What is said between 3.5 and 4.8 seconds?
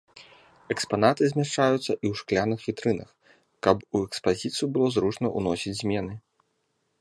каб у экспазіцыю